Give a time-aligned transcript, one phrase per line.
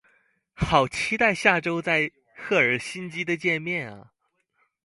[0.55, 4.11] 好期待下周在赫尔辛基的见面啊